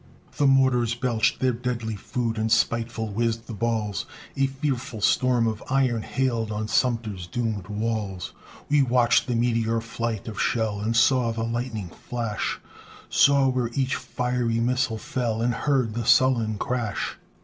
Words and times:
The 0.37 0.47
mortars 0.47 0.95
belched 0.95 1.39
their 1.41 1.51
deadly 1.53 1.95
food 1.95 2.39
And 2.39 2.51
spiteful 2.51 3.09
whizz'd 3.09 3.45
the 3.45 3.53
balls, 3.53 4.07
A 4.35 4.47
fearful 4.47 4.99
storm 4.99 5.45
of 5.45 5.61
iron 5.69 6.01
hailed 6.01 6.51
On 6.51 6.67
Sumter's 6.67 7.27
doomèd 7.27 7.69
walls. 7.69 8.33
We 8.67 8.81
watched 8.81 9.27
the 9.27 9.35
meteor 9.35 9.79
flight 9.79 10.27
of 10.27 10.41
shell, 10.41 10.79
And 10.79 10.95
saw 10.97 11.31
the 11.31 11.43
lightning 11.43 11.89
flash 11.89 12.57
Saw 13.11 13.47
where 13.49 13.69
each 13.75 13.93
fiery 13.95 14.59
missile 14.59 14.97
fell, 14.97 15.39
And 15.39 15.53
heard 15.53 15.93
the 15.93 16.05
sullen 16.07 16.57
crash. 16.57 17.17